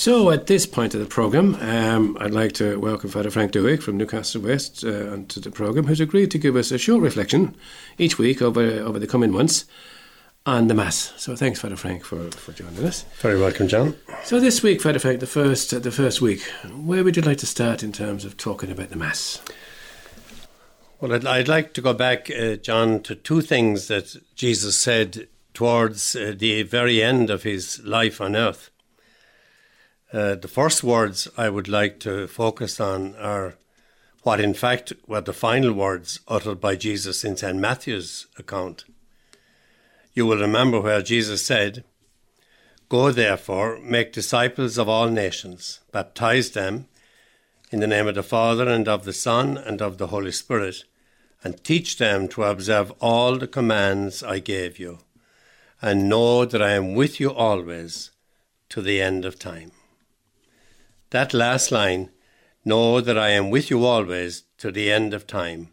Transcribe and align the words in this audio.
So, 0.00 0.30
at 0.30 0.46
this 0.46 0.64
point 0.64 0.94
of 0.94 1.00
the 1.00 1.06
programme, 1.06 1.56
um, 1.56 2.16
I'd 2.18 2.30
like 2.30 2.52
to 2.52 2.80
welcome 2.80 3.10
Father 3.10 3.30
Frank 3.30 3.52
Dewick 3.52 3.82
from 3.82 3.98
Newcastle 3.98 4.40
West 4.40 4.82
uh, 4.82 5.12
onto 5.12 5.42
the 5.42 5.50
programme, 5.50 5.84
who's 5.84 6.00
agreed 6.00 6.30
to 6.30 6.38
give 6.38 6.56
us 6.56 6.70
a 6.70 6.78
short 6.78 7.02
reflection 7.02 7.54
each 7.98 8.16
week 8.16 8.40
over, 8.40 8.62
over 8.62 8.98
the 8.98 9.06
coming 9.06 9.30
months 9.30 9.66
on 10.46 10.68
the 10.68 10.74
Mass. 10.74 11.12
So, 11.18 11.36
thanks, 11.36 11.60
Father 11.60 11.76
Frank, 11.76 12.02
for, 12.02 12.30
for 12.30 12.52
joining 12.52 12.82
us. 12.82 13.02
Very 13.18 13.38
welcome, 13.38 13.68
John. 13.68 13.94
So, 14.24 14.40
this 14.40 14.62
week, 14.62 14.80
Father 14.80 14.98
Frank, 14.98 15.20
the 15.20 15.26
first, 15.26 15.74
uh, 15.74 15.80
the 15.80 15.92
first 15.92 16.22
week, 16.22 16.40
where 16.74 17.04
would 17.04 17.16
you 17.16 17.22
like 17.22 17.36
to 17.36 17.46
start 17.46 17.82
in 17.82 17.92
terms 17.92 18.24
of 18.24 18.38
talking 18.38 18.70
about 18.70 18.88
the 18.88 18.96
Mass? 18.96 19.42
Well, 20.98 21.12
I'd, 21.12 21.26
I'd 21.26 21.46
like 21.46 21.74
to 21.74 21.82
go 21.82 21.92
back, 21.92 22.30
uh, 22.30 22.56
John, 22.56 23.02
to 23.02 23.14
two 23.14 23.42
things 23.42 23.88
that 23.88 24.16
Jesus 24.34 24.78
said 24.78 25.28
towards 25.52 26.16
uh, 26.16 26.32
the 26.34 26.62
very 26.62 27.02
end 27.02 27.28
of 27.28 27.42
his 27.42 27.82
life 27.84 28.22
on 28.22 28.34
earth. 28.34 28.70
Uh, 30.12 30.34
the 30.34 30.48
first 30.48 30.82
words 30.82 31.28
I 31.36 31.48
would 31.48 31.68
like 31.68 32.00
to 32.00 32.26
focus 32.26 32.80
on 32.80 33.14
are 33.14 33.54
what, 34.24 34.40
in 34.40 34.54
fact, 34.54 34.92
were 35.06 35.20
the 35.20 35.32
final 35.32 35.72
words 35.72 36.18
uttered 36.26 36.60
by 36.60 36.74
Jesus 36.74 37.22
in 37.22 37.36
St. 37.36 37.56
Matthew's 37.56 38.26
account. 38.36 38.84
You 40.12 40.26
will 40.26 40.38
remember 40.38 40.80
where 40.80 41.00
Jesus 41.00 41.46
said, 41.46 41.84
Go 42.88 43.12
therefore, 43.12 43.78
make 43.78 44.12
disciples 44.12 44.78
of 44.78 44.88
all 44.88 45.08
nations, 45.08 45.78
baptize 45.92 46.50
them 46.50 46.88
in 47.70 47.78
the 47.78 47.86
name 47.86 48.08
of 48.08 48.16
the 48.16 48.24
Father 48.24 48.68
and 48.68 48.88
of 48.88 49.04
the 49.04 49.12
Son 49.12 49.56
and 49.56 49.80
of 49.80 49.98
the 49.98 50.08
Holy 50.08 50.32
Spirit, 50.32 50.82
and 51.44 51.62
teach 51.62 51.98
them 51.98 52.26
to 52.28 52.42
observe 52.42 52.92
all 53.00 53.38
the 53.38 53.46
commands 53.46 54.24
I 54.24 54.40
gave 54.40 54.76
you, 54.76 54.98
and 55.80 56.08
know 56.08 56.44
that 56.44 56.60
I 56.60 56.72
am 56.72 56.94
with 56.94 57.20
you 57.20 57.32
always 57.32 58.10
to 58.70 58.82
the 58.82 59.00
end 59.00 59.24
of 59.24 59.38
time. 59.38 59.70
That 61.10 61.34
last 61.34 61.72
line, 61.72 62.10
know 62.64 63.00
that 63.00 63.18
I 63.18 63.30
am 63.30 63.50
with 63.50 63.68
you 63.68 63.84
always 63.84 64.44
to 64.58 64.70
the 64.70 64.92
end 64.92 65.12
of 65.12 65.26
time, 65.26 65.70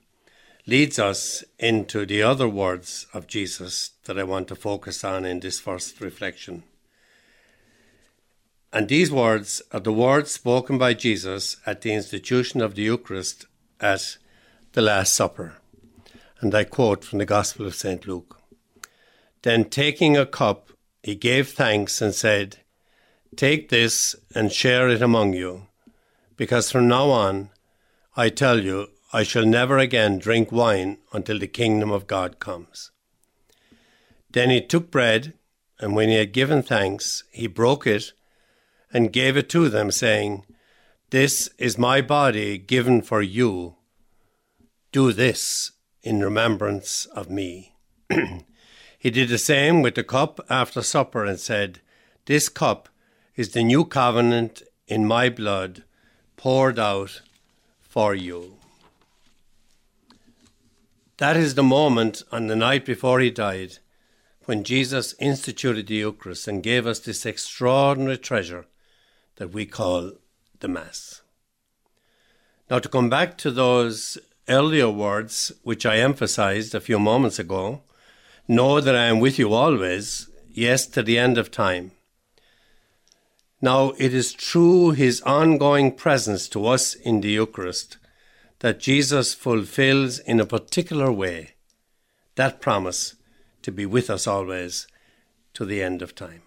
leads 0.66 0.98
us 0.98 1.44
into 1.60 2.06
the 2.06 2.24
other 2.24 2.50
words 2.50 3.06
of 3.14 3.28
Jesus 3.28 3.92
that 4.06 4.18
I 4.18 4.24
want 4.24 4.48
to 4.48 4.56
focus 4.56 5.04
on 5.04 5.26
in 5.26 5.40
this 5.40 5.60
first 5.60 6.02
reflection. 6.02 6.64
And 8.74 8.90
these 8.90 9.12
words 9.12 9.62
are 9.72 9.80
the 9.80 9.94
words 9.94 10.32
spoken 10.32 10.78
by 10.78 10.94
Jesus 10.94 11.58
at 11.66 11.82
the 11.82 11.94
institution 11.94 12.60
of 12.60 12.76
the 12.76 12.82
Eucharist 12.84 13.46
at 13.80 14.18
the 14.74 14.82
Last 14.82 15.16
Supper. 15.16 15.58
And 16.42 16.54
I 16.54 16.64
quote 16.64 17.04
from 17.04 17.20
the 17.20 17.26
Gospel 17.26 17.66
of 17.66 17.76
St. 17.76 18.06
Luke 18.08 18.40
Then 19.44 19.66
taking 19.66 20.18
a 20.18 20.26
cup, 20.26 20.72
he 21.02 21.16
gave 21.16 21.50
thanks 21.50 22.02
and 22.02 22.14
said, 22.14 22.58
Take 23.36 23.70
this 23.70 24.16
and 24.34 24.52
share 24.52 24.90
it 24.90 25.02
among 25.02 25.34
you, 25.34 25.68
because 26.36 26.72
from 26.72 26.88
now 26.88 27.10
on, 27.10 27.50
I 28.16 28.30
tell 28.30 28.64
you, 28.64 28.88
I 29.14 29.24
shall 29.24 29.46
never 29.46 29.78
again 29.78 30.20
drink 30.20 30.52
wine 30.52 30.98
until 31.14 31.40
the 31.40 31.48
kingdom 31.48 31.92
of 31.92 32.08
God 32.08 32.40
comes. 32.40 32.92
Then 34.32 34.50
he 34.50 34.62
took 34.62 34.92
bread, 34.92 35.34
and 35.80 35.96
when 35.96 36.10
he 36.10 36.16
had 36.16 36.34
given 36.34 36.62
thanks, 36.64 37.24
he 37.32 37.48
broke 37.48 37.88
it 37.88 38.14
and 38.92 39.14
gave 39.14 39.38
it 39.38 39.50
to 39.50 39.70
them, 39.70 39.92
saying, 39.92 40.46
This 41.10 41.50
is 41.58 41.78
my 41.78 42.02
body 42.02 42.58
given 42.58 43.02
for 43.02 43.22
you. 43.22 43.76
Do 44.92 45.14
this 45.14 45.72
in 46.04 46.24
remembrance 46.24 47.06
of 47.08 47.30
me. 47.30 47.76
he 49.00 49.10
did 49.12 49.30
the 49.30 49.38
same 49.38 49.82
with 49.82 49.96
the 49.96 50.04
cup 50.04 50.40
after 50.50 50.82
supper 50.82 51.26
and 51.26 51.40
said, 51.40 51.82
This 52.26 52.50
cup 52.50 52.90
is 53.38 53.52
the 53.52 53.64
new 53.64 53.86
covenant 53.86 54.64
in 54.88 55.06
my 55.06 55.30
blood 55.30 55.84
poured 56.36 56.80
out 56.80 57.22
for 57.80 58.16
you. 58.16 58.58
That 61.18 61.38
is 61.38 61.56
the 61.56 61.64
moment 61.64 62.24
on 62.32 62.48
the 62.48 62.56
night 62.56 62.84
before 62.84 63.20
he 63.20 63.30
died 63.30 63.78
when 64.46 64.64
Jesus 64.64 65.14
instituted 65.20 65.88
the 65.88 65.96
Eucharist 65.96 66.48
and 66.48 66.64
gave 66.64 66.88
us 66.88 67.00
this 67.00 67.26
extraordinary 67.26 68.18
treasure 68.18 68.66
that 69.36 69.54
we 69.54 69.66
call 69.66 70.14
the 70.60 70.68
Mass. 70.68 71.22
Now, 72.70 72.80
to 72.80 72.90
come 72.90 73.10
back 73.10 73.38
to 73.40 73.52
those 73.52 74.18
earlier 74.50 74.90
words 74.90 75.52
which 75.64 75.86
I 75.86 75.98
emphasized 75.98 76.74
a 76.74 76.82
few 76.82 76.98
moments 76.98 77.40
ago 77.40 77.84
know 78.48 78.82
that 78.82 78.96
I 78.96 79.06
am 79.06 79.20
with 79.20 79.38
you 79.38 79.54
always, 79.54 80.30
yes, 80.50 80.86
to 80.88 81.04
the 81.04 81.18
end 81.20 81.38
of 81.38 81.52
time. 81.52 81.92
Now, 83.62 83.94
it 83.98 84.14
is 84.14 84.34
through 84.34 84.92
his 84.92 85.22
ongoing 85.22 85.96
presence 85.96 86.48
to 86.50 86.68
us 86.68 86.94
in 86.94 87.22
the 87.22 87.30
Eucharist 87.30 87.98
that 88.60 88.80
Jesus 88.80 89.34
fulfills 89.34 90.20
in 90.20 90.40
a 90.40 90.46
particular 90.46 91.12
way 91.12 91.56
that 92.36 92.62
promise 92.62 93.16
to 93.64 93.72
be 93.72 93.86
with 93.86 94.10
us 94.10 94.28
always 94.28 94.88
to 95.54 95.66
the 95.66 95.82
end 95.82 96.02
of 96.02 96.14
time. 96.14 96.44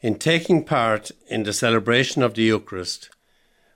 In 0.00 0.18
taking 0.18 0.64
part 0.64 1.10
in 1.28 1.42
the 1.42 1.52
celebration 1.52 2.22
of 2.22 2.34
the 2.34 2.42
Eucharist, 2.42 3.10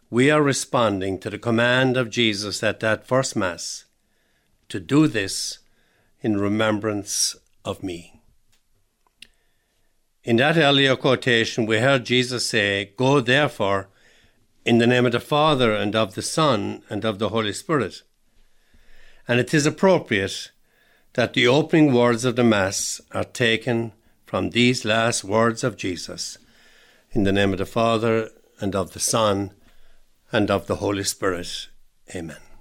we 0.08 0.30
are 0.30 0.42
responding 0.42 1.19
to 1.19 1.30
the 1.30 1.38
command 1.38 1.96
of 1.96 2.10
Jesus 2.10 2.62
at 2.62 2.80
that 2.80 3.06
first 3.06 3.36
Mass 3.36 3.84
to 4.69 4.80
do 4.80 5.06
this 5.06 5.58
in 6.22 6.38
remembrance 6.38 7.36
of 7.64 7.82
me. 7.82 8.21
In 10.24 10.36
that 10.36 10.56
earlier 10.56 10.94
quotation, 10.94 11.66
we 11.66 11.78
heard 11.78 12.06
Jesus 12.06 12.46
say, 12.46 12.92
Go 12.96 13.20
therefore 13.20 13.88
in 14.64 14.78
the 14.78 14.86
name 14.86 15.04
of 15.04 15.12
the 15.12 15.20
Father 15.20 15.72
and 15.72 15.96
of 15.96 16.14
the 16.14 16.22
Son 16.22 16.82
and 16.88 17.04
of 17.04 17.18
the 17.18 17.30
Holy 17.30 17.52
Spirit. 17.52 18.02
And 19.26 19.40
it 19.40 19.52
is 19.52 19.66
appropriate 19.66 20.52
that 21.14 21.34
the 21.34 21.48
opening 21.48 21.92
words 21.92 22.24
of 22.24 22.36
the 22.36 22.44
Mass 22.44 23.00
are 23.10 23.24
taken 23.24 23.92
from 24.24 24.50
these 24.50 24.84
last 24.84 25.24
words 25.24 25.64
of 25.64 25.76
Jesus 25.76 26.38
in 27.10 27.24
the 27.24 27.32
name 27.32 27.52
of 27.52 27.58
the 27.58 27.66
Father 27.66 28.30
and 28.60 28.76
of 28.76 28.92
the 28.92 29.00
Son 29.00 29.50
and 30.30 30.50
of 30.50 30.68
the 30.68 30.76
Holy 30.76 31.04
Spirit. 31.04 31.68
Amen. 32.14 32.51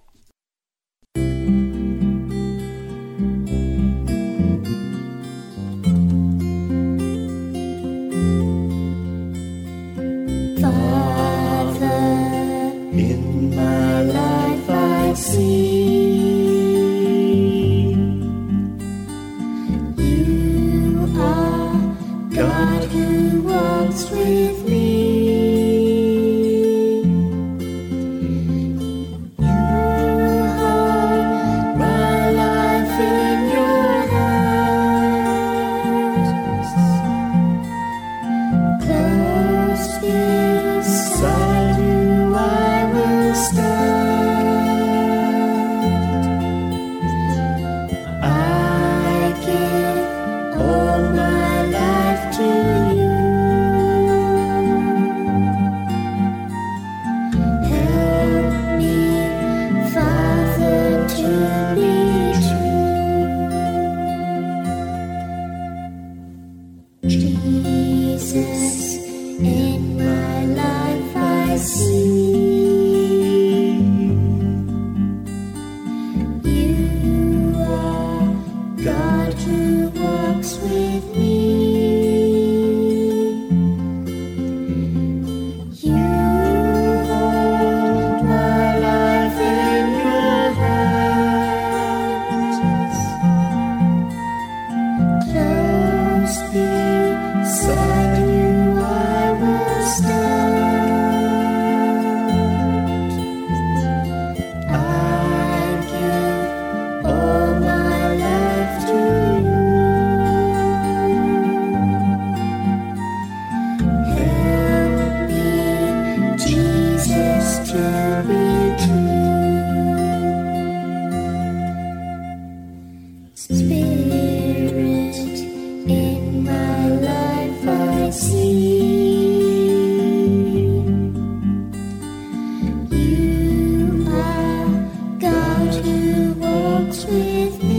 with 137.21 137.63
me. 137.63 137.70